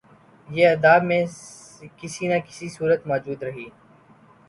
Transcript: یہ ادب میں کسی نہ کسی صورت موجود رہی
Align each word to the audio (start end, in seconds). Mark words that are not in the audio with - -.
یہ 0.49 0.67
ادب 0.67 1.03
میں 1.03 1.23
کسی 1.97 2.27
نہ 2.27 2.37
کسی 2.47 2.69
صورت 2.69 3.07
موجود 3.07 3.43
رہی 3.43 3.69